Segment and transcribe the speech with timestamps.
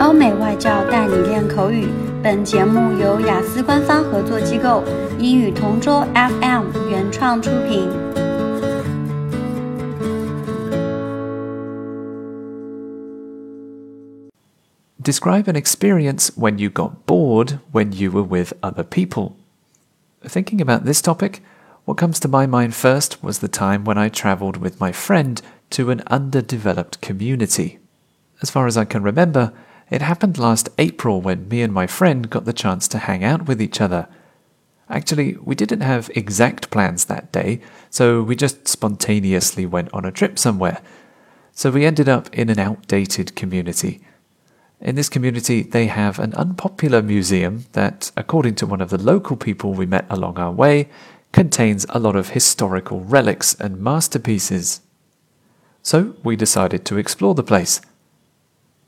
[0.00, 1.88] 欧美外教带你练口语。
[2.22, 4.82] 本节目由雅思官方合作机构
[5.18, 8.14] 英语同桌 FM 原创出品。
[15.04, 19.32] Describe an experience when you got bored when you were with other people.
[20.26, 21.42] Thinking about this topic,
[21.84, 25.42] what comes to my mind first was the time when I travelled with my friend
[25.72, 27.80] to an underdeveloped community.
[28.40, 29.52] As far as I can remember,
[29.89, 33.47] it happened last April when me and my friend got the chance to hang out
[33.47, 34.07] with each other.
[34.89, 40.11] Actually, we didn't have exact plans that day, so we just spontaneously went on a
[40.11, 40.81] trip somewhere.
[41.51, 44.01] So we ended up in an outdated community.
[44.81, 49.35] In this community, they have an unpopular museum that, according to one of the local
[49.35, 50.89] people we met along our way,
[51.31, 54.81] contains a lot of historical relics and masterpieces.
[55.83, 57.81] So we decided to explore the place.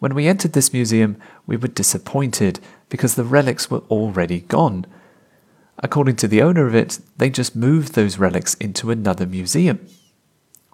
[0.02, 4.88] When we entered this museum, we were disappointed because the relics were already gone.
[5.78, 9.86] According to the owner of it, they just moved those relics into another museum.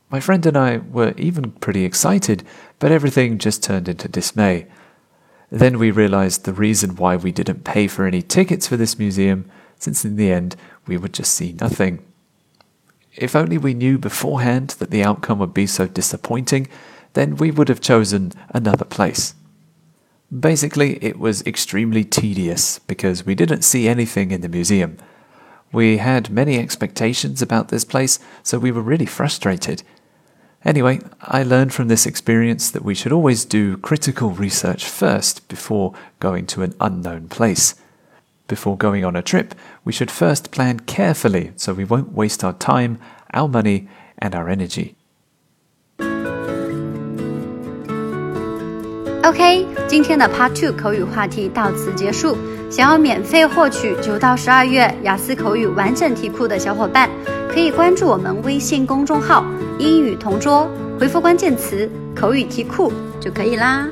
[0.10, 2.46] My friend and I were even pretty excited,
[2.80, 4.68] but everything just turned into dismay.
[5.52, 9.52] Then we realized the reason why we didn't pay for any tickets for this museum,
[9.78, 12.00] since in the end we would just see nothing.
[13.14, 16.70] If only we knew beforehand that the outcome would be so disappointing,
[17.18, 19.34] then we would have chosen another place.
[20.38, 24.98] Basically, it was extremely tedious because we didn't see anything in the museum.
[25.72, 29.84] We had many expectations about this place, so we were really frustrated.
[30.66, 35.94] Anyway, I learned from this experience that we should always do critical research first before
[36.20, 37.76] going to an unknown place.
[38.48, 42.54] Before going on a trip, we should first plan carefully so we won't waste our
[42.54, 43.00] time,
[43.34, 43.88] our money,
[44.20, 44.97] and our energy.
[49.28, 52.38] OK，今天的 Part Two 口语话题到此结束。
[52.70, 57.10] 想要免费获取九到十二月雅思口语完整题库的小伙伴，
[57.52, 59.44] 可以关注我们微信公众号
[59.80, 60.66] “英语同桌”，
[60.98, 63.90] 回复关键词“口语题库”就可以啦。